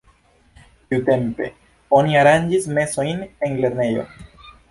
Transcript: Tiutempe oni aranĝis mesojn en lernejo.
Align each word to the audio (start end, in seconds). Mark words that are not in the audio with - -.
Tiutempe 0.93 1.49
oni 1.99 2.17
aranĝis 2.23 2.65
mesojn 2.79 3.23
en 3.49 3.57
lernejo. 3.67 4.07